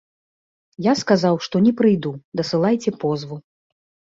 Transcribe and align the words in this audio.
Я 0.85 0.93
сказаў, 1.01 1.37
што 1.47 1.61
не 1.65 1.73
прыйду, 1.81 2.11
дасылайце 2.41 2.91
позву. 3.05 3.35